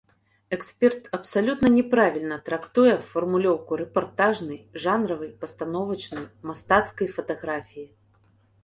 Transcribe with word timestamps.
Эксперт 0.55 1.03
абсалютна 1.17 1.69
няправільна 1.75 2.37
трактуе 2.47 2.95
фармулёўку 3.11 3.79
рэпартажнай, 3.83 4.59
жанравай, 4.87 5.31
пастановачнай, 5.45 6.25
мастацкай 6.53 7.07
фатаграфіі. 7.21 7.87